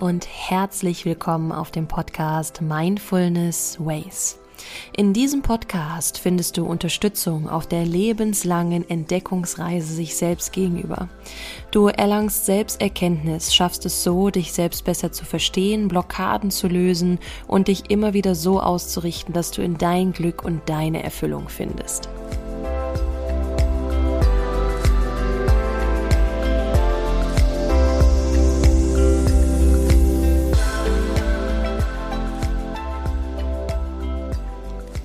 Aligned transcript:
und 0.00 0.26
herzlich 0.26 1.04
willkommen 1.04 1.52
auf 1.52 1.70
dem 1.70 1.86
Podcast 1.86 2.62
Mindfulness 2.62 3.76
Ways. 3.78 4.38
In 4.96 5.12
diesem 5.12 5.42
Podcast 5.42 6.18
findest 6.18 6.56
du 6.56 6.64
Unterstützung 6.64 7.50
auf 7.50 7.66
der 7.66 7.84
lebenslangen 7.84 8.88
Entdeckungsreise 8.88 9.92
sich 9.92 10.16
selbst 10.16 10.52
gegenüber. 10.52 11.08
Du 11.70 11.88
erlangst 11.88 12.46
Selbsterkenntnis, 12.46 13.54
schaffst 13.54 13.84
es 13.84 14.02
so, 14.02 14.30
dich 14.30 14.52
selbst 14.52 14.84
besser 14.84 15.12
zu 15.12 15.26
verstehen, 15.26 15.88
Blockaden 15.88 16.50
zu 16.50 16.66
lösen 16.66 17.18
und 17.46 17.68
dich 17.68 17.90
immer 17.90 18.14
wieder 18.14 18.34
so 18.34 18.60
auszurichten, 18.60 19.34
dass 19.34 19.50
du 19.50 19.62
in 19.62 19.76
dein 19.76 20.12
Glück 20.12 20.44
und 20.44 20.62
deine 20.66 21.02
Erfüllung 21.02 21.48
findest. 21.48 22.08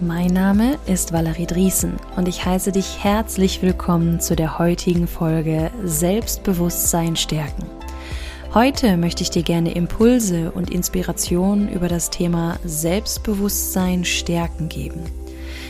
Mein 0.05 0.33
Name 0.33 0.77
ist 0.85 1.13
Valerie 1.13 1.47
Driesen 1.47 1.95
und 2.15 2.27
ich 2.27 2.45
heiße 2.45 2.71
dich 2.71 3.03
herzlich 3.03 3.63
willkommen 3.63 4.19
zu 4.19 4.35
der 4.35 4.59
heutigen 4.59 5.07
Folge 5.07 5.71
Selbstbewusstsein 5.83 7.15
stärken. 7.15 7.63
Heute 8.53 8.97
möchte 8.97 9.23
ich 9.23 9.31
dir 9.31 9.41
gerne 9.41 9.73
Impulse 9.73 10.51
und 10.51 10.69
Inspirationen 10.69 11.69
über 11.69 11.87
das 11.87 12.11
Thema 12.11 12.59
Selbstbewusstsein 12.63 14.05
stärken 14.05 14.69
geben. 14.69 15.05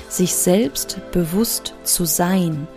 Sich 0.09 0.35
selbst 0.35 0.99
bewusst 1.13 1.73
zu 1.85 2.03
sein 2.03 2.67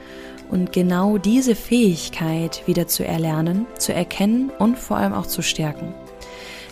und 0.50 0.72
genau 0.72 1.18
diese 1.18 1.56
Fähigkeit 1.56 2.62
wieder 2.66 2.86
zu 2.86 3.04
erlernen, 3.04 3.66
zu 3.78 3.92
erkennen 3.92 4.52
und 4.60 4.78
vor 4.78 4.98
allem 4.98 5.12
auch 5.12 5.26
zu 5.26 5.42
stärken. 5.42 5.92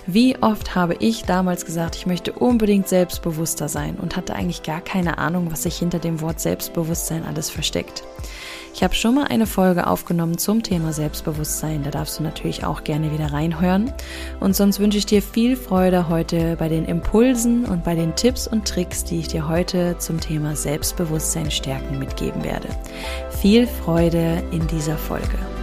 Wie 0.08 0.36
oft 0.40 0.76
habe 0.76 0.94
ich 1.00 1.24
damals 1.24 1.64
gesagt, 1.64 1.96
ich 1.96 2.06
möchte 2.06 2.32
unbedingt 2.32 2.86
selbstbewusster 2.86 3.68
sein 3.68 3.96
und 3.96 4.16
hatte 4.16 4.36
eigentlich 4.36 4.62
gar 4.62 4.80
keine 4.80 5.18
Ahnung, 5.18 5.48
was 5.50 5.64
sich 5.64 5.76
hinter 5.76 5.98
dem 5.98 6.20
Wort 6.20 6.38
Selbstbewusstsein 6.38 7.24
alles 7.24 7.50
versteckt. 7.50 8.04
Ich 8.72 8.84
habe 8.84 8.94
schon 8.94 9.16
mal 9.16 9.24
eine 9.24 9.46
Folge 9.46 9.86
aufgenommen 9.86 10.38
zum 10.38 10.62
Thema 10.62 10.92
Selbstbewusstsein, 10.92 11.82
da 11.82 11.90
darfst 11.90 12.18
du 12.18 12.22
natürlich 12.22 12.64
auch 12.64 12.84
gerne 12.84 13.10
wieder 13.10 13.32
reinhören. 13.32 13.92
Und 14.38 14.54
sonst 14.54 14.78
wünsche 14.78 14.98
ich 14.98 15.06
dir 15.06 15.22
viel 15.22 15.56
Freude 15.56 16.08
heute 16.08 16.54
bei 16.56 16.68
den 16.68 16.84
Impulsen 16.84 17.64
und 17.64 17.82
bei 17.82 17.96
den 17.96 18.14
Tipps 18.14 18.46
und 18.46 18.68
Tricks, 18.68 19.02
die 19.02 19.18
ich 19.18 19.28
dir 19.28 19.48
heute 19.48 19.96
zum 19.98 20.20
Thema 20.20 20.54
Selbstbewusstsein 20.54 21.50
stärken 21.50 21.98
mitgeben 21.98 22.44
werde. 22.44 22.68
Viel 23.41 23.66
Freude 23.66 24.42
in 24.52 24.64
dieser 24.68 24.98
Folge. 24.98 25.55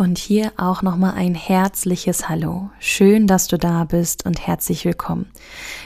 Und 0.00 0.16
hier 0.16 0.52
auch 0.56 0.80
nochmal 0.80 1.12
ein 1.12 1.34
herzliches 1.34 2.30
Hallo. 2.30 2.70
Schön, 2.78 3.26
dass 3.26 3.48
du 3.48 3.58
da 3.58 3.84
bist 3.84 4.24
und 4.24 4.46
herzlich 4.46 4.86
willkommen. 4.86 5.26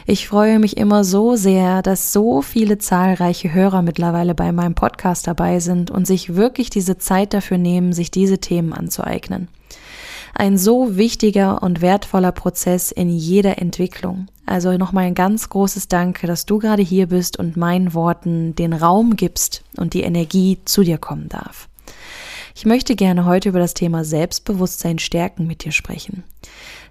Ich 0.07 0.29
freue 0.29 0.61
mich 0.61 0.77
immer 0.77 1.03
so 1.03 1.35
sehr, 1.35 1.83
dass 1.83 2.13
so 2.13 2.41
viele 2.41 2.79
zahlreiche 2.79 3.53
Hörer 3.53 3.83
mittlerweile 3.83 4.37
bei 4.37 4.53
meinem 4.53 4.77
Podcast 4.77 5.27
dabei 5.27 5.59
sind 5.59 5.91
und 5.91 6.07
sich 6.07 6.37
wirklich 6.37 6.71
diese 6.71 6.97
Zeit 6.97 7.35
dafür 7.35 7.59
nehmen, 7.59 7.93
sich 7.93 8.13
diese 8.13 8.39
Themen 8.39 8.73
anzueignen. 8.73 9.49
Ein 10.33 10.59
so 10.59 10.97
wichtiger 10.97 11.61
und 11.65 11.81
wertvoller 11.81 12.31
Prozess 12.31 12.93
in 12.93 13.11
jeder 13.11 13.59
Entwicklung. 13.59 14.29
Also 14.47 14.79
nochmal 14.79 15.07
ein 15.07 15.17
ganz 15.17 15.49
großes 15.49 15.89
Danke, 15.89 16.29
dass 16.29 16.47
du 16.47 16.61
gerade 16.61 16.83
hier 16.83 17.09
bist 17.09 17.37
und 17.37 17.57
meinen 17.57 17.95
Worten 17.95 18.55
den 18.55 18.75
Raum 18.75 19.17
gibst 19.17 19.65
und 19.77 19.93
die 19.93 20.03
Energie 20.03 20.61
zu 20.65 20.85
dir 20.85 20.99
kommen 20.99 21.29
darf. 21.29 21.69
Ich 22.57 22.65
möchte 22.65 22.95
gerne 22.95 23.25
heute 23.25 23.49
über 23.49 23.59
das 23.59 23.75
Thema 23.75 24.05
Selbstbewusstsein 24.05 25.01
stärken 25.01 25.45
mit 25.49 25.65
dir 25.65 25.73
sprechen. 25.73 26.23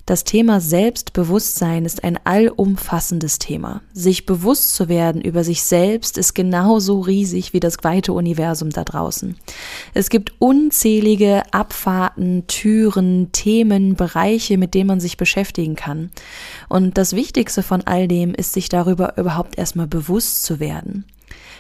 Das 0.06 0.26
Thema 0.26 0.60
Selbstbewusstsein 0.60 1.86
ist 1.86 2.04
ein 2.04 2.20
allumfassendes 2.26 3.40
Thema. 3.40 3.82
Sich 3.94 4.26
bewusst 4.26 4.76
zu 4.76 4.90
werden 4.90 5.22
über 5.22 5.46
sich 5.46 5.64
selbst 5.64 6.18
ist 6.18 6.34
genauso 6.34 7.00
riesig 7.00 7.54
wie 7.54 7.62
das 7.62 7.78
weite 7.84 8.12
Universum 8.12 8.72
da 8.72 8.84
draußen. 8.84 9.38
Es 9.94 10.10
gibt 10.10 10.34
unzählige 10.40 11.44
Abfahrten, 11.54 12.46
Türen, 12.48 13.32
Themen, 13.32 13.96
Bereiche, 13.96 14.58
mit 14.58 14.74
denen 14.74 14.88
man 14.88 15.00
sich 15.00 15.16
beschäftigen 15.16 15.76
kann. 15.76 16.12
Und 16.68 16.98
das 16.98 17.16
Wichtigste 17.16 17.64
von 17.64 17.84
all 17.84 18.10
dem 18.10 18.34
ist, 18.34 18.52
sich 18.52 18.68
darüber 18.68 19.18
überhaupt 19.18 19.58
erstmal 19.58 19.88
bewusst 19.88 20.44
zu 20.44 20.60
werden. 20.60 21.06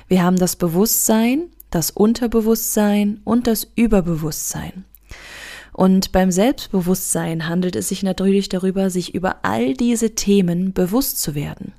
Wir 0.10 0.22
haben 0.22 0.36
das 0.36 0.58
Bewusstsein, 0.58 1.44
das 1.74 1.92
Unterbewusstsein 1.92 3.22
und 3.24 3.48
das 3.48 3.68
Überbewusstsein. 3.76 4.86
Und 5.74 6.12
beim 6.12 6.32
Selbstbewusstsein 6.32 7.48
handelt 7.48 7.76
es 7.76 7.90
sich 7.90 8.04
natürlich 8.04 8.48
darüber, 8.48 8.90
sich 8.92 9.16
über 9.16 9.38
all 9.42 9.74
diese 9.74 10.14
Themen 10.14 10.72
bewusst 10.74 11.20
zu 11.20 11.34
werden. 11.34 11.74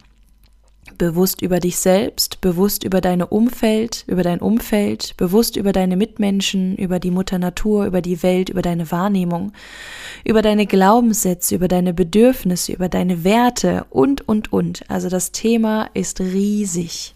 Bewusst 0.99 1.43
über 1.43 1.61
dich 1.61 1.79
selbst, 1.79 2.41
bewusst 2.41 2.85
über 2.85 3.01
deine 3.01 3.27
Umfeld, 3.29 4.05
über 4.07 4.23
dein 4.23 4.41
Umfeld, 4.41 5.17
bewusst 5.17 5.57
über 5.57 5.73
deine 5.73 5.97
Mitmenschen, 5.97 6.77
über 6.77 6.99
die 6.99 7.11
Mutter 7.11 7.39
Natur, 7.39 7.87
über 7.87 8.01
die 8.03 8.23
Welt, 8.23 8.49
über 8.49 8.63
deine 8.63 8.91
Wahrnehmung, 8.91 9.53
über 10.25 10.43
deine 10.43 10.67
Glaubenssätze, 10.67 11.55
über 11.55 11.69
deine 11.69 11.95
Bedürfnisse, 11.95 12.73
über 12.73 12.89
deine 12.89 13.25
Werte 13.25 13.87
und, 13.91 14.29
und, 14.29 14.53
und. 14.53 14.89
Also 14.91 15.09
das 15.09 15.33
Thema 15.33 15.89
ist 15.95 16.21
riesig. 16.21 17.15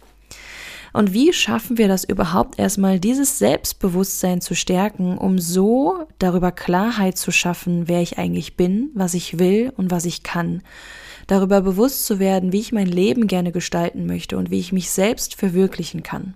Und 0.98 1.12
wie 1.12 1.32
schaffen 1.32 1.78
wir 1.78 1.86
das 1.86 2.02
überhaupt 2.02 2.58
erstmal, 2.58 2.98
dieses 2.98 3.38
Selbstbewusstsein 3.38 4.40
zu 4.40 4.56
stärken, 4.56 5.16
um 5.16 5.38
so 5.38 6.08
darüber 6.18 6.50
Klarheit 6.50 7.16
zu 7.16 7.30
schaffen, 7.30 7.86
wer 7.86 8.02
ich 8.02 8.18
eigentlich 8.18 8.56
bin, 8.56 8.90
was 8.94 9.14
ich 9.14 9.38
will 9.38 9.72
und 9.76 9.92
was 9.92 10.06
ich 10.06 10.24
kann. 10.24 10.60
Darüber 11.28 11.60
bewusst 11.60 12.04
zu 12.04 12.18
werden, 12.18 12.52
wie 12.52 12.58
ich 12.58 12.72
mein 12.72 12.88
Leben 12.88 13.28
gerne 13.28 13.52
gestalten 13.52 14.06
möchte 14.06 14.36
und 14.36 14.50
wie 14.50 14.58
ich 14.58 14.72
mich 14.72 14.90
selbst 14.90 15.36
verwirklichen 15.36 16.02
kann. 16.02 16.34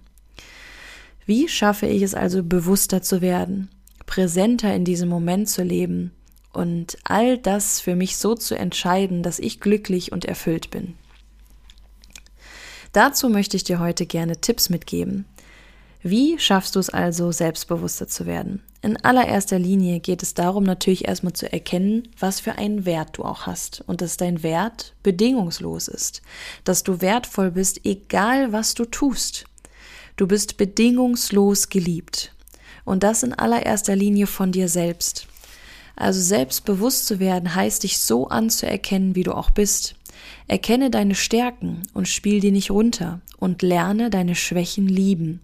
Wie 1.27 1.49
schaffe 1.49 1.87
ich 1.87 2.03
es 2.03 2.15
also, 2.15 2.45
bewusster 2.45 3.03
zu 3.03 3.21
werden, 3.21 3.69
präsenter 4.07 4.73
in 4.73 4.85
diesem 4.85 5.09
Moment 5.09 5.49
zu 5.49 5.65
leben 5.65 6.13
und 6.53 6.99
all 7.03 7.37
das 7.37 7.81
für 7.81 7.97
mich 7.97 8.17
so 8.17 8.37
zu 8.37 8.55
entscheiden, 8.55 9.25
dass 9.25 9.41
ich 9.41 9.59
glücklich 9.59 10.13
und 10.13 10.25
erfüllt 10.25 10.71
bin? 10.71 10.95
Dazu 12.93 13.29
möchte 13.29 13.57
ich 13.57 13.65
dir 13.65 13.81
heute 13.81 14.07
gerne 14.07 14.41
Tipps 14.41 14.69
mitgeben. 14.69 15.25
Wie 16.03 16.39
schaffst 16.39 16.75
du 16.75 16.81
es 16.81 16.91
also, 16.91 17.33
selbstbewusster 17.33 18.09
zu 18.09 18.27
werden? 18.27 18.63
In 18.83 18.97
allererster 18.97 19.59
Linie 19.59 20.01
geht 20.01 20.23
es 20.25 20.35
darum, 20.35 20.65
natürlich 20.65 21.07
erstmal 21.07 21.33
zu 21.33 21.51
erkennen, 21.51 22.09
was 22.19 22.41
für 22.41 22.59
einen 22.59 22.85
Wert 22.85 23.17
du 23.17 23.23
auch 23.23 23.47
hast 23.47 23.83
und 23.87 24.01
dass 24.01 24.17
dein 24.17 24.43
Wert 24.43 24.95
bedingungslos 25.05 25.87
ist, 25.87 26.21
dass 26.65 26.83
du 26.83 27.01
wertvoll 27.01 27.53
bist, 27.53 27.87
egal 27.87 28.53
was 28.53 28.75
du 28.75 28.85
tust. 28.85 29.45
Du 30.17 30.27
bist 30.27 30.57
bedingungslos 30.57 31.69
geliebt 31.69 32.35
und 32.85 33.05
das 33.05 33.23
in 33.23 33.33
allererster 33.33 33.95
Linie 33.95 34.27
von 34.27 34.51
dir 34.51 34.69
selbst. 34.69 35.29
Also 35.95 36.21
selbstbewusst 36.21 37.07
zu 37.07 37.21
werden 37.21 37.55
heißt 37.55 37.85
dich 37.85 38.01
so 38.01 38.27
anzuerkennen, 38.27 39.15
wie 39.15 39.23
du 39.23 39.33
auch 39.33 39.51
bist, 39.51 39.95
Erkenne 40.49 40.91
deine 40.91 41.15
Stärken 41.15 41.83
und 41.95 42.09
spiel 42.09 42.41
die 42.41 42.51
nicht 42.51 42.71
runter 42.71 43.21
und 43.39 43.63
lerne 43.63 44.11
deine 44.11 44.35
Schwächen 44.35 44.89
lieben. 44.89 45.41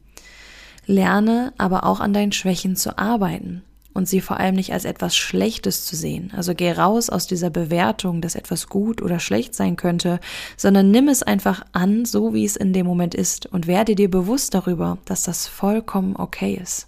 Lerne 0.86 1.52
aber 1.58 1.84
auch 1.84 2.00
an 2.00 2.12
deinen 2.12 2.32
Schwächen 2.32 2.76
zu 2.76 2.98
arbeiten 2.98 3.62
und 3.98 4.08
sie 4.08 4.20
vor 4.20 4.38
allem 4.38 4.54
nicht 4.54 4.72
als 4.72 4.84
etwas 4.84 5.16
Schlechtes 5.16 5.84
zu 5.84 5.96
sehen. 5.96 6.32
Also 6.36 6.54
geh 6.54 6.70
raus 6.70 7.10
aus 7.10 7.26
dieser 7.26 7.50
Bewertung, 7.50 8.20
dass 8.20 8.36
etwas 8.36 8.68
gut 8.68 9.02
oder 9.02 9.18
schlecht 9.18 9.54
sein 9.54 9.74
könnte, 9.74 10.20
sondern 10.56 10.90
nimm 10.90 11.08
es 11.08 11.22
einfach 11.24 11.62
an, 11.72 12.04
so 12.04 12.32
wie 12.32 12.44
es 12.44 12.54
in 12.54 12.72
dem 12.72 12.86
Moment 12.86 13.14
ist 13.14 13.46
und 13.46 13.66
werde 13.66 13.96
dir 13.96 14.08
bewusst 14.08 14.54
darüber, 14.54 14.98
dass 15.04 15.24
das 15.24 15.48
vollkommen 15.48 16.14
okay 16.16 16.58
ist. 16.62 16.86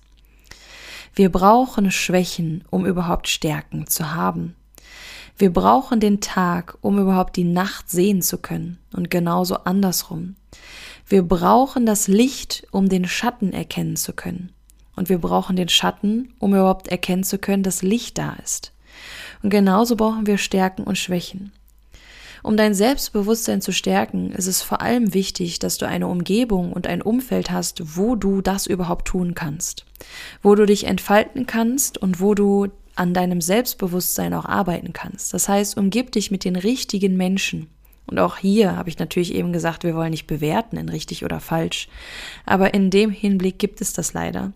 Wir 1.15 1.31
brauchen 1.31 1.91
Schwächen, 1.91 2.63
um 2.71 2.87
überhaupt 2.87 3.27
Stärken 3.27 3.89
zu 3.89 4.15
haben. 4.15 4.55
Wir 5.41 5.55
brauchen 5.55 6.01
den 6.01 6.21
Tag, 6.21 6.77
um 6.83 6.99
überhaupt 6.99 7.35
die 7.37 7.45
Nacht 7.45 7.89
sehen 7.89 8.21
zu 8.21 8.37
können 8.37 8.79
und 8.93 9.09
genauso 9.09 9.55
andersrum. 9.65 10.37
Wir 11.07 11.23
brauchen 11.23 11.87
das 11.87 12.09
Licht, 12.09 12.67
um 12.73 12.91
den 12.91 13.07
Schatten 13.07 13.55
erkennen 13.55 13.97
zu 13.97 14.13
können. 14.13 14.53
Und 14.97 15.09
wir 15.09 15.17
brauchen 15.17 15.57
den 15.57 15.71
Schatten, 15.71 16.35
um 16.41 16.53
überhaupt 16.53 16.89
erkennen 16.89 17.25
zu 17.25 17.39
können, 17.39 17.63
dass 17.63 17.81
Licht 17.81 18.19
da 18.19 18.35
ist. 18.35 18.75
Und 19.43 19.49
genauso 19.49 19.97
brauchen 19.97 20.27
wir 20.27 20.37
Stärken 20.37 20.83
und 20.83 20.99
Schwächen. 20.99 21.53
Um 22.43 22.59
dein 22.59 22.75
Selbstbewusstsein 22.75 23.63
zu 23.63 23.73
stärken, 23.73 24.33
ist 24.33 24.47
es 24.47 24.61
vor 24.61 24.83
allem 24.83 25.15
wichtig, 25.15 25.59
dass 25.59 25.79
du 25.79 25.87
eine 25.87 26.07
Umgebung 26.07 26.71
und 26.71 26.87
ein 26.87 27.01
Umfeld 27.01 27.51
hast, 27.51 27.97
wo 27.97 28.15
du 28.15 28.43
das 28.43 28.67
überhaupt 28.67 29.09
tun 29.09 29.35
kannst, 29.35 29.87
wo 30.43 30.55
du 30.55 30.67
dich 30.67 30.85
entfalten 30.85 31.47
kannst 31.47 31.97
und 31.97 32.21
wo 32.21 32.35
du 32.35 32.69
an 33.01 33.15
deinem 33.15 33.41
Selbstbewusstsein 33.41 34.35
auch 34.35 34.45
arbeiten 34.45 34.93
kannst. 34.93 35.33
Das 35.33 35.49
heißt, 35.49 35.79
umgib 35.79 36.13
dich 36.13 36.31
mit 36.31 36.45
den 36.45 36.55
richtigen 36.55 37.17
Menschen 37.17 37.69
Und 38.11 38.19
auch 38.19 38.39
hier 38.39 38.77
habe 38.77 38.89
ich 38.89 38.99
natürlich 38.99 39.35
eben 39.35 39.53
gesagt, 39.53 39.85
wir 39.85 39.95
wollen 39.95 40.11
nicht 40.11 40.27
bewerten 40.27 40.77
in 40.77 40.89
richtig 40.89 41.25
oder 41.25 41.39
falsch. 41.39 41.89
Aber 42.45 42.75
in 42.75 42.91
dem 42.91 43.11
Hinblick 43.11 43.59
gibt 43.59 43.81
es 43.81 43.93
das 43.93 44.13
leider. 44.15 44.53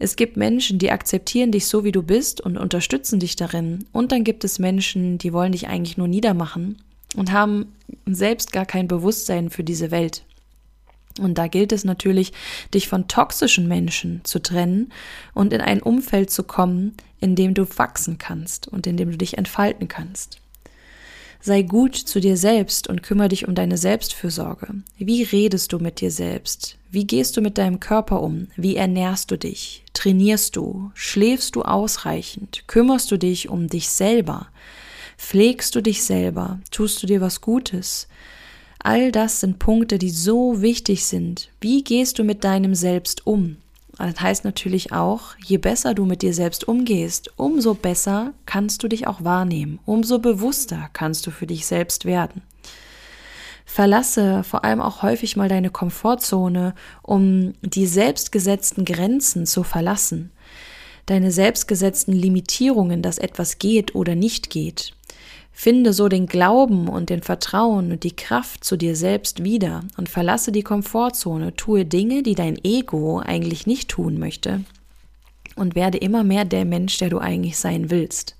Es 0.00 0.16
gibt 0.16 0.36
Menschen, 0.36 0.80
die 0.80 0.90
akzeptieren 0.90 1.52
dich 1.52 1.68
so, 1.68 1.84
wie 1.84 1.92
du 1.92 2.02
bist 2.02 2.40
und 2.40 2.58
unterstützen 2.58 3.20
dich 3.20 3.36
darin. 3.36 3.84
Und 3.92 4.10
dann 4.10 4.24
gibt 4.24 4.42
es 4.44 4.58
Menschen, 4.58 5.18
die 5.18 5.32
wollen 5.32 5.52
dich 5.52 5.68
eigentlich 5.68 5.96
nur 5.96 6.08
niedermachen 6.08 6.82
und 7.14 7.30
haben 7.30 7.72
selbst 8.06 8.52
gar 8.52 8.66
kein 8.66 8.88
Bewusstsein 8.88 9.50
für 9.50 9.62
diese 9.62 9.92
Welt. 9.92 10.24
Und 11.18 11.38
da 11.38 11.46
gilt 11.46 11.72
es 11.72 11.84
natürlich, 11.84 12.32
dich 12.74 12.88
von 12.88 13.08
toxischen 13.08 13.68
Menschen 13.68 14.20
zu 14.24 14.40
trennen 14.40 14.92
und 15.34 15.52
in 15.52 15.60
ein 15.60 15.82
Umfeld 15.82 16.30
zu 16.30 16.42
kommen, 16.42 16.94
in 17.20 17.34
dem 17.34 17.54
du 17.54 17.66
wachsen 17.78 18.18
kannst 18.18 18.68
und 18.68 18.86
in 18.86 18.96
dem 18.96 19.10
du 19.10 19.16
dich 19.16 19.38
entfalten 19.38 19.88
kannst. 19.88 20.38
Sei 21.40 21.62
gut 21.62 21.94
zu 21.94 22.20
dir 22.20 22.36
selbst 22.36 22.88
und 22.88 23.02
kümmere 23.02 23.28
dich 23.28 23.46
um 23.46 23.54
deine 23.54 23.78
Selbstfürsorge. 23.78 24.68
Wie 24.98 25.22
redest 25.22 25.72
du 25.72 25.78
mit 25.78 26.00
dir 26.00 26.10
selbst? 26.10 26.76
Wie 26.90 27.06
gehst 27.06 27.36
du 27.36 27.40
mit 27.40 27.58
deinem 27.58 27.78
Körper 27.78 28.20
um? 28.20 28.48
Wie 28.56 28.76
ernährst 28.76 29.30
du 29.30 29.36
dich? 29.36 29.84
Trainierst 29.92 30.56
du? 30.56 30.90
Schläfst 30.94 31.54
du 31.54 31.62
ausreichend? 31.62 32.64
Kümmerst 32.66 33.10
du 33.10 33.16
dich 33.16 33.48
um 33.48 33.68
dich 33.68 33.88
selber? 33.88 34.48
Pflegst 35.18 35.74
du 35.74 35.82
dich 35.82 36.02
selber? 36.02 36.60
Tust 36.70 37.02
du 37.02 37.06
dir 37.06 37.20
was 37.20 37.40
Gutes? 37.40 38.08
All 38.82 39.10
das 39.12 39.40
sind 39.40 39.58
Punkte, 39.58 39.98
die 39.98 40.10
so 40.10 40.62
wichtig 40.62 41.06
sind. 41.06 41.50
Wie 41.60 41.82
gehst 41.82 42.18
du 42.18 42.24
mit 42.24 42.44
deinem 42.44 42.74
Selbst 42.74 43.26
um? 43.26 43.56
Das 43.98 44.20
heißt 44.20 44.44
natürlich 44.44 44.92
auch, 44.92 45.36
je 45.42 45.56
besser 45.56 45.94
du 45.94 46.04
mit 46.04 46.20
dir 46.22 46.34
selbst 46.34 46.68
umgehst, 46.68 47.30
umso 47.36 47.74
besser 47.74 48.34
kannst 48.44 48.82
du 48.82 48.88
dich 48.88 49.06
auch 49.06 49.24
wahrnehmen, 49.24 49.78
umso 49.86 50.18
bewusster 50.18 50.90
kannst 50.92 51.26
du 51.26 51.30
für 51.30 51.46
dich 51.46 51.66
selbst 51.66 52.04
werden. 52.04 52.42
Verlasse 53.64 54.44
vor 54.44 54.64
allem 54.64 54.80
auch 54.80 55.02
häufig 55.02 55.36
mal 55.36 55.48
deine 55.48 55.70
Komfortzone, 55.70 56.74
um 57.02 57.54
die 57.62 57.86
selbstgesetzten 57.86 58.84
Grenzen 58.84 59.46
zu 59.46 59.64
verlassen, 59.64 60.30
deine 61.06 61.30
selbstgesetzten 61.30 62.14
Limitierungen, 62.14 63.02
dass 63.02 63.18
etwas 63.18 63.58
geht 63.58 63.94
oder 63.94 64.14
nicht 64.14 64.50
geht. 64.50 64.92
Finde 65.58 65.94
so 65.94 66.08
den 66.10 66.26
Glauben 66.26 66.86
und 66.86 67.08
den 67.08 67.22
Vertrauen 67.22 67.90
und 67.90 68.04
die 68.04 68.14
Kraft 68.14 68.62
zu 68.62 68.76
dir 68.76 68.94
selbst 68.94 69.42
wieder 69.42 69.80
und 69.96 70.10
verlasse 70.10 70.52
die 70.52 70.62
Komfortzone, 70.62 71.56
tue 71.56 71.86
Dinge, 71.86 72.22
die 72.22 72.34
dein 72.34 72.62
Ego 72.62 73.20
eigentlich 73.20 73.66
nicht 73.66 73.88
tun 73.88 74.18
möchte 74.18 74.64
und 75.56 75.74
werde 75.74 75.96
immer 75.96 76.24
mehr 76.24 76.44
der 76.44 76.66
Mensch, 76.66 76.98
der 76.98 77.08
du 77.08 77.18
eigentlich 77.18 77.56
sein 77.56 77.90
willst. 77.90 78.36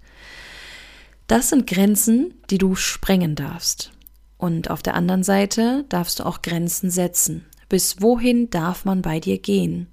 Das 1.26 1.48
sind 1.48 1.66
Grenzen, 1.66 2.34
die 2.50 2.58
du 2.58 2.74
sprengen 2.74 3.34
darfst. 3.34 3.92
Und 4.36 4.70
auf 4.70 4.82
der 4.82 4.94
anderen 4.94 5.22
Seite 5.22 5.86
darfst 5.88 6.20
du 6.20 6.26
auch 6.26 6.42
Grenzen 6.42 6.90
setzen. 6.90 7.46
Bis 7.70 8.02
wohin 8.02 8.50
darf 8.50 8.84
man 8.84 9.00
bei 9.00 9.20
dir 9.20 9.38
gehen? 9.38 9.86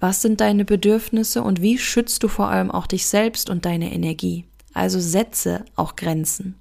Was 0.00 0.22
sind 0.22 0.40
deine 0.40 0.64
Bedürfnisse 0.64 1.42
und 1.42 1.60
wie 1.60 1.76
schützt 1.76 2.22
du 2.22 2.28
vor 2.28 2.48
allem 2.48 2.70
auch 2.70 2.86
dich 2.86 3.06
selbst 3.06 3.50
und 3.50 3.66
deine 3.66 3.92
Energie? 3.92 4.46
Also 4.72 5.00
setze 5.00 5.66
auch 5.76 5.96
Grenzen. 5.96 6.54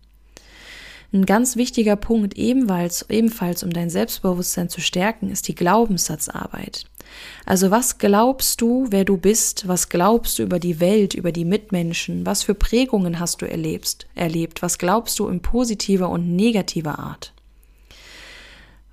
Ein 1.13 1.25
ganz 1.25 1.57
wichtiger 1.57 1.97
Punkt 1.97 2.37
ebenfalls, 2.37 3.05
ebenfalls 3.09 3.63
um 3.63 3.71
dein 3.71 3.89
Selbstbewusstsein 3.89 4.69
zu 4.69 4.79
stärken, 4.79 5.29
ist 5.29 5.49
die 5.49 5.55
Glaubenssatzarbeit. 5.55 6.85
Also 7.45 7.69
was 7.69 7.97
glaubst 7.97 8.61
du, 8.61 8.87
wer 8.91 9.03
du 9.03 9.17
bist? 9.17 9.67
Was 9.67 9.89
glaubst 9.89 10.39
du 10.39 10.43
über 10.43 10.59
die 10.59 10.79
Welt, 10.79 11.13
über 11.13 11.33
die 11.33 11.43
Mitmenschen? 11.43 12.25
Was 12.25 12.43
für 12.43 12.55
Prägungen 12.55 13.19
hast 13.19 13.41
du 13.41 13.45
erlebst, 13.49 14.07
erlebt? 14.15 14.61
Was 14.61 14.77
glaubst 14.77 15.19
du 15.19 15.27
in 15.27 15.41
positiver 15.41 16.07
und 16.07 16.33
negativer 16.33 16.97
Art? 16.97 17.33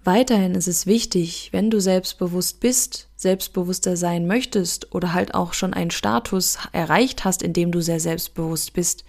Weiterhin 0.09 0.55
ist 0.55 0.69
es 0.69 0.87
wichtig, 0.87 1.51
wenn 1.53 1.69
du 1.69 1.83
selbstbewusst 1.83 2.61
bist, 2.61 3.09
selbstbewusster 3.17 3.95
sein 3.95 4.27
möchtest 4.27 4.95
oder 4.95 5.13
halt 5.13 5.35
auch 5.35 5.53
schon 5.53 5.75
einen 5.75 5.91
Status 5.91 6.57
erreicht 6.73 7.27
hast, 7.27 7.43
in 7.43 7.53
dem 7.53 7.73
du 7.73 7.83
sehr 7.83 8.01
selbstbewusst 8.01 8.73
bist, 8.73 9.05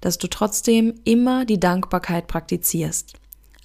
dass 0.00 0.16
du 0.16 0.28
trotzdem 0.28 0.94
immer 1.02 1.44
die 1.44 1.58
Dankbarkeit 1.58 2.28
praktizierst. 2.28 3.14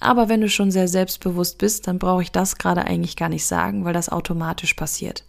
Aber 0.00 0.28
wenn 0.28 0.40
du 0.40 0.48
schon 0.48 0.72
sehr 0.72 0.88
selbstbewusst 0.88 1.58
bist, 1.58 1.86
dann 1.86 2.00
brauche 2.00 2.22
ich 2.22 2.32
das 2.32 2.58
gerade 2.58 2.84
eigentlich 2.84 3.14
gar 3.14 3.28
nicht 3.28 3.46
sagen, 3.46 3.84
weil 3.84 3.94
das 3.94 4.08
automatisch 4.08 4.74
passiert. 4.74 5.22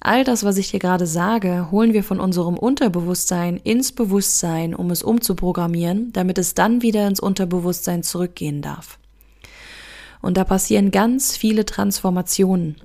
All 0.00 0.24
das, 0.24 0.42
was 0.42 0.56
ich 0.56 0.72
dir 0.72 0.80
gerade 0.80 1.06
sage, 1.06 1.68
holen 1.70 1.92
wir 1.92 2.02
von 2.02 2.18
unserem 2.18 2.58
Unterbewusstsein 2.58 3.56
ins 3.58 3.92
Bewusstsein, 3.92 4.74
um 4.74 4.90
es 4.90 5.04
umzuprogrammieren, 5.04 6.12
damit 6.12 6.38
es 6.38 6.54
dann 6.54 6.82
wieder 6.82 7.06
ins 7.06 7.20
Unterbewusstsein 7.20 8.02
zurückgehen 8.02 8.62
darf. 8.62 8.98
Und 10.22 10.36
da 10.36 10.44
passieren 10.44 10.90
ganz 10.90 11.36
viele 11.36 11.66
Transformationen, 11.66 12.76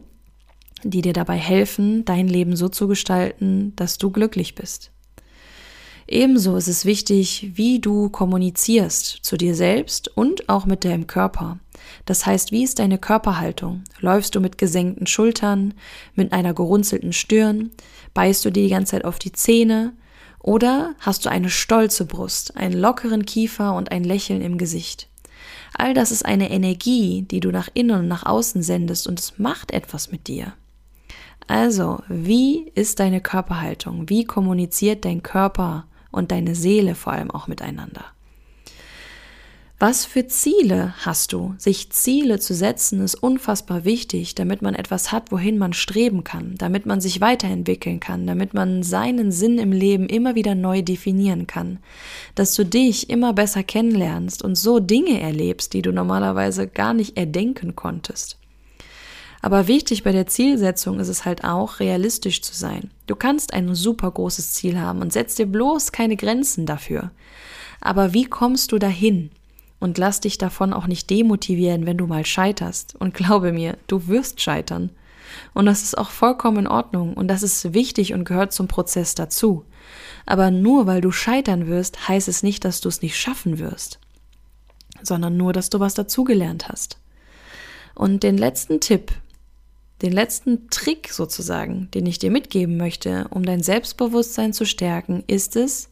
die 0.84 1.01
dir 1.01 1.13
dabei 1.13 1.38
helfen, 1.38 2.04
dein 2.04 2.28
Leben 2.28 2.56
so 2.56 2.68
zu 2.68 2.88
gestalten, 2.88 3.74
dass 3.75 3.98
du 3.98 4.12
glücklich 4.12 4.56
bist. 4.56 4.92
Ebenso 6.07 6.56
ist 6.56 6.69
es 6.69 6.86
wichtig, 6.86 7.51
wie 7.56 7.80
du 7.80 8.10
kommunizierst 8.10 9.19
zu 9.22 9.38
dir 9.38 9.56
selbst 9.56 10.07
und 10.16 10.48
auch 10.48 10.66
mit 10.66 10.86
deinem 10.86 11.06
Körper. 11.06 11.60
Das 12.06 12.25
heißt, 12.25 12.51
wie 12.51 12.63
ist 12.63 12.80
deine 12.80 12.98
Körperhaltung? 12.98 13.83
Läufst 14.00 14.33
du 14.33 14.40
mit 14.40 14.57
gesenkten 14.57 15.06
Schultern, 15.06 15.74
mit 16.16 16.31
einer 16.31 16.54
gerunzelten 16.54 17.12
Stirn? 17.12 17.72
Beißt 18.13 18.45
du 18.45 18.51
dir 18.51 18.63
die 18.63 18.69
ganze 18.69 18.92
Zeit 18.92 19.06
auf 19.06 19.19
die 19.19 19.33
Zähne? 19.33 19.94
Oder 20.40 20.95
hast 21.00 21.25
du 21.25 21.30
eine 21.30 21.50
stolze 21.50 22.06
Brust, 22.06 22.56
einen 22.56 22.80
lockeren 22.80 23.25
Kiefer 23.25 23.75
und 23.75 23.92
ein 23.92 24.06
Lächeln 24.06 24.42
im 24.42 24.57
Gesicht? 24.57 25.06
All 25.78 25.94
das 25.94 26.12
ist 26.12 26.26
eine 26.26 26.50
Energie, 26.50 27.22
die 27.22 27.40
du 27.40 27.52
nach 27.52 27.70
innen 27.74 28.00
und 28.00 28.08
nach 28.08 28.26
außen 28.26 28.64
sendest 28.64 29.08
und 29.08 29.20
es 29.20 29.38
macht 29.38 29.72
etwas 29.72 30.12
mit 30.12 30.28
dir. 30.28 30.54
Also, 31.46 32.00
wie 32.10 32.72
ist 32.76 33.00
deine 33.00 33.22
Körperhaltung? 33.22 34.10
Wie 34.10 34.26
kommuniziert 34.26 35.06
dein 35.06 35.24
Körper 35.24 35.86
und 36.12 36.32
deine 36.32 36.56
Seele 36.56 36.96
vor 36.96 37.14
allem 37.14 37.32
auch 37.32 37.48
miteinander? 37.48 38.06
Was 39.80 40.06
für 40.06 40.26
Ziele 40.26 40.96
hast 41.06 41.34
du? 41.34 41.54
Sich 41.60 41.92
Ziele 41.92 42.40
zu 42.40 42.56
setzen 42.56 43.00
ist 43.00 43.14
unfassbar 43.14 43.86
wichtig, 43.86 44.34
damit 44.34 44.64
man 44.64 44.74
etwas 44.74 45.12
hat, 45.12 45.32
wohin 45.32 45.60
man 45.60 45.74
streben 45.74 46.24
kann, 46.24 46.56
damit 46.58 46.88
man 46.88 47.00
sich 47.00 47.22
weiterentwickeln 47.22 48.00
kann, 48.00 48.26
damit 48.26 48.56
man 48.56 48.81
seinen 48.81 49.31
Sinn 49.31 49.60
im 49.60 49.72
Leben 49.72 50.10
immer 50.10 50.34
wieder 50.34 50.56
neu 50.56 50.81
definieren 50.81 51.46
kann, 51.46 51.78
dass 52.34 52.56
du 52.56 52.66
dich 52.66 53.12
immer 53.12 53.34
besser 53.34 53.62
kennenlernst 53.62 54.42
und 54.42 54.56
so 54.56 54.80
Dinge 54.80 55.22
erlebst, 55.22 55.74
die 55.74 55.84
du 55.84 55.92
normalerweise 55.92 56.68
gar 56.68 56.96
nicht 56.96 57.16
erdenken 57.16 57.76
konntest. 57.76 58.40
Aber 59.44 59.68
wichtig 59.68 60.02
bei 60.02 60.12
der 60.12 60.26
Zielsetzung 60.26 61.00
ist 61.00 61.07
es 61.07 61.24
halt 61.24 61.44
auch, 61.44 61.80
realistisch 61.80 62.42
zu 62.42 62.56
sein. 62.56 62.90
Du 63.06 63.16
kannst 63.16 63.54
ein 63.54 63.76
super 63.76 64.10
großes 64.10 64.54
Ziel 64.54 64.80
haben 64.80 65.02
und 65.02 65.14
setzt 65.14 65.38
dir 65.38 65.46
bloß 65.46 65.92
keine 65.92 66.16
Grenzen 66.16 66.66
dafür. 66.66 67.12
Aber 67.80 68.16
wie 68.16 68.26
kommst 68.26 68.72
du 68.72 68.80
dahin? 68.80 69.30
Und 69.80 69.98
lass 69.98 70.22
dich 70.22 70.38
davon 70.38 70.74
auch 70.74 70.88
nicht 70.88 71.10
demotivieren, 71.10 71.86
wenn 71.86 71.98
du 71.98 72.07
mal 72.07 72.26
scheiterst. 72.26 72.96
Und 72.96 73.14
glaube 73.14 73.52
mir, 73.52 73.78
du 73.88 74.07
wirst 74.07 74.42
scheitern. 74.42 74.92
Und 75.54 75.66
das 75.66 75.84
ist 75.84 75.98
auch 75.98 76.10
vollkommen 76.10 76.60
in 76.60 76.68
Ordnung 76.68 77.14
und 77.14 77.28
das 77.28 77.44
ist 77.44 77.74
wichtig 77.74 78.14
und 78.14 78.26
gehört 78.26 78.54
zum 78.54 78.68
Prozess 78.68 79.16
dazu. 79.16 79.66
Aber 80.26 80.52
nur 80.52 80.88
weil 80.88 81.02
du 81.02 81.12
scheitern 81.12 81.68
wirst, 81.68 82.07
heißt 82.07 82.28
es 82.28 82.44
nicht, 82.44 82.66
dass 82.66 82.81
du 82.81 82.90
es 82.90 83.02
nicht 83.02 83.18
schaffen 83.18 83.60
wirst, 83.60 84.00
sondern 85.02 85.38
nur, 85.38 85.54
dass 85.54 85.69
du 85.69 85.80
was 85.80 85.94
dazugelernt 85.94 86.69
hast. 86.69 86.98
Und 87.96 88.24
den 88.24 88.38
letzten 88.38 88.80
Tipp, 88.80 89.12
den 90.02 90.12
letzten 90.12 90.69
Trick 90.69 91.10
sozusagen, 91.12 91.90
den 91.92 92.06
ich 92.06 92.19
dir 92.19 92.30
mitgeben 92.30 92.78
möchte, 92.78 93.28
um 93.30 93.44
dein 93.44 93.64
Selbstbewusstsein 93.64 94.54
zu 94.54 94.66
stärken, 94.66 95.24
ist 95.28 95.56
es, 95.56 95.90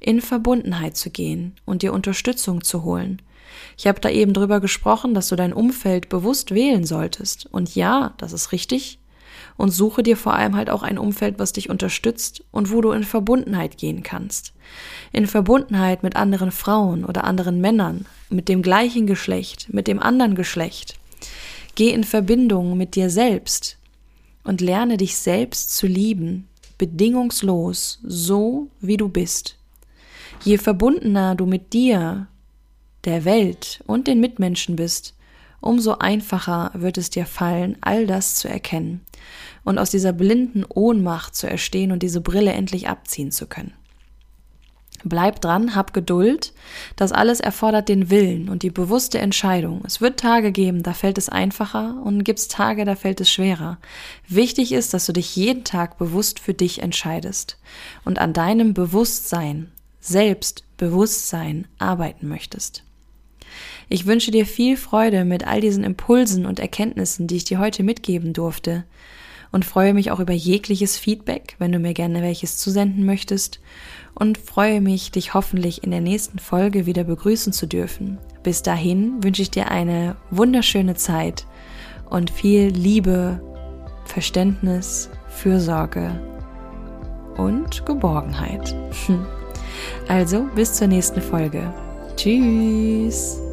in 0.00 0.20
Verbundenheit 0.20 0.96
zu 0.96 1.10
gehen 1.10 1.56
und 1.64 1.82
dir 1.82 1.92
Unterstützung 1.92 2.62
zu 2.62 2.84
holen. 2.84 3.20
Ich 3.76 3.86
habe 3.86 4.00
da 4.00 4.10
eben 4.10 4.32
drüber 4.32 4.60
gesprochen, 4.60 5.14
dass 5.14 5.28
du 5.28 5.36
dein 5.36 5.52
Umfeld 5.52 6.08
bewusst 6.08 6.52
wählen 6.52 6.84
solltest. 6.84 7.46
Und 7.50 7.74
ja, 7.74 8.14
das 8.18 8.32
ist 8.32 8.52
richtig. 8.52 8.98
Und 9.56 9.70
suche 9.70 10.02
dir 10.02 10.16
vor 10.16 10.34
allem 10.34 10.56
halt 10.56 10.70
auch 10.70 10.82
ein 10.82 10.98
Umfeld, 10.98 11.38
was 11.38 11.52
dich 11.52 11.68
unterstützt 11.70 12.44
und 12.50 12.70
wo 12.72 12.80
du 12.80 12.92
in 12.92 13.04
Verbundenheit 13.04 13.76
gehen 13.76 14.02
kannst. 14.02 14.52
In 15.12 15.26
Verbundenheit 15.26 16.02
mit 16.02 16.16
anderen 16.16 16.52
Frauen 16.52 17.04
oder 17.04 17.24
anderen 17.24 17.60
Männern, 17.60 18.06
mit 18.30 18.48
dem 18.48 18.62
gleichen 18.62 19.06
Geschlecht, 19.06 19.72
mit 19.72 19.88
dem 19.88 20.00
anderen 20.00 20.34
Geschlecht. 20.34 20.98
Geh 21.74 21.90
in 21.90 22.04
Verbindung 22.04 22.76
mit 22.76 22.94
dir 22.94 23.10
selbst 23.10 23.78
und 24.44 24.60
lerne 24.60 24.96
dich 24.96 25.16
selbst 25.16 25.76
zu 25.76 25.86
lieben, 25.86 26.48
bedingungslos, 26.78 28.00
so 28.02 28.68
wie 28.80 28.96
du 28.96 29.08
bist. 29.08 29.56
Je 30.44 30.58
verbundener 30.58 31.34
du 31.34 31.46
mit 31.46 31.72
dir, 31.72 32.28
der 33.04 33.24
Welt 33.24 33.82
und 33.86 34.06
den 34.06 34.20
Mitmenschen 34.20 34.76
bist, 34.76 35.14
umso 35.60 35.98
einfacher 35.98 36.70
wird 36.74 36.98
es 36.98 37.10
dir 37.10 37.26
fallen, 37.26 37.76
all 37.80 38.06
das 38.06 38.36
zu 38.36 38.48
erkennen 38.48 39.00
und 39.64 39.78
aus 39.78 39.90
dieser 39.90 40.12
blinden 40.12 40.64
Ohnmacht 40.68 41.34
zu 41.34 41.48
erstehen 41.48 41.92
und 41.92 42.02
diese 42.02 42.20
Brille 42.20 42.52
endlich 42.52 42.88
abziehen 42.88 43.30
zu 43.30 43.46
können. 43.46 43.74
Bleib 45.04 45.40
dran, 45.40 45.76
hab 45.76 45.92
Geduld. 45.92 46.52
Das 46.96 47.12
alles 47.12 47.38
erfordert 47.38 47.88
den 47.88 48.10
Willen 48.10 48.48
und 48.48 48.62
die 48.62 48.70
bewusste 48.70 49.18
Entscheidung. 49.18 49.82
Es 49.86 50.00
wird 50.00 50.18
Tage 50.18 50.50
geben, 50.50 50.82
da 50.82 50.92
fällt 50.92 51.18
es 51.18 51.28
einfacher 51.28 52.02
und 52.04 52.24
gibt's 52.24 52.48
Tage, 52.48 52.84
da 52.84 52.96
fällt 52.96 53.20
es 53.20 53.30
schwerer. 53.30 53.78
Wichtig 54.26 54.72
ist, 54.72 54.94
dass 54.94 55.06
du 55.06 55.12
dich 55.12 55.36
jeden 55.36 55.62
Tag 55.62 55.98
bewusst 55.98 56.40
für 56.40 56.54
dich 56.54 56.82
entscheidest 56.82 57.58
und 58.04 58.18
an 58.18 58.32
deinem 58.32 58.74
Bewusstsein, 58.74 59.70
Selbstbewusstsein 60.00 61.68
arbeiten 61.78 62.26
möchtest. 62.26 62.82
Ich 63.88 64.06
wünsche 64.06 64.30
dir 64.30 64.46
viel 64.46 64.76
Freude 64.76 65.24
mit 65.24 65.46
all 65.46 65.60
diesen 65.60 65.84
Impulsen 65.84 66.46
und 66.46 66.60
Erkenntnissen, 66.60 67.26
die 67.26 67.36
ich 67.36 67.44
dir 67.44 67.58
heute 67.58 67.82
mitgeben 67.82 68.32
durfte 68.32 68.84
und 69.50 69.64
freue 69.64 69.94
mich 69.94 70.10
auch 70.10 70.20
über 70.20 70.32
jegliches 70.32 70.98
Feedback, 70.98 71.56
wenn 71.58 71.72
du 71.72 71.78
mir 71.78 71.94
gerne 71.94 72.22
welches 72.22 72.58
zusenden 72.58 73.06
möchtest 73.06 73.60
und 74.14 74.36
freue 74.36 74.80
mich, 74.80 75.10
dich 75.10 75.34
hoffentlich 75.34 75.84
in 75.84 75.90
der 75.90 76.00
nächsten 76.00 76.38
Folge 76.38 76.86
wieder 76.86 77.04
begrüßen 77.04 77.52
zu 77.52 77.66
dürfen. 77.66 78.18
Bis 78.42 78.62
dahin 78.62 79.22
wünsche 79.22 79.42
ich 79.42 79.50
dir 79.50 79.70
eine 79.70 80.16
wunderschöne 80.30 80.94
Zeit 80.94 81.46
und 82.10 82.30
viel 82.30 82.68
Liebe, 82.68 83.40
Verständnis, 84.04 85.10
Fürsorge 85.28 86.20
und 87.36 87.84
Geborgenheit. 87.86 88.74
Also 90.08 90.48
bis 90.56 90.72
zur 90.74 90.88
nächsten 90.88 91.20
Folge. 91.20 91.72
Tschüss. 92.16 93.47